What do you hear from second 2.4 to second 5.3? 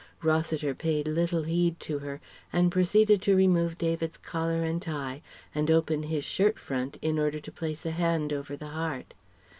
and proceeded to remove David's collar and tie